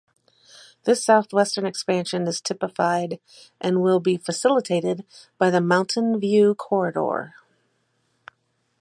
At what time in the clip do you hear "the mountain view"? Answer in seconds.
5.51-6.55